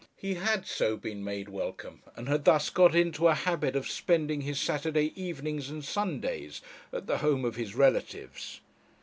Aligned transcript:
He 0.17 0.33
had 0.33 0.65
so 0.65 0.97
been 0.97 1.23
made 1.23 1.47
welcome, 1.47 2.01
and 2.15 2.27
had 2.27 2.43
thus 2.45 2.71
got 2.71 2.95
into 2.95 3.27
a 3.27 3.35
habit 3.35 3.75
of 3.75 3.87
spending 3.87 4.41
his 4.41 4.59
Saturday 4.59 5.13
evenings 5.15 5.69
and 5.69 5.85
Sundays 5.85 6.59
at 6.91 7.05
the 7.05 7.19
home 7.19 7.45
of 7.45 7.55
his 7.55 7.75
relatives. 7.75 8.61